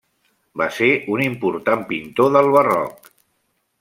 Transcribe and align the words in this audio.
Va 0.61 0.67
ser 0.77 0.87
un 1.15 1.21
important 1.25 1.85
pintor 1.93 2.33
del 2.37 2.51
barroc. 2.57 3.13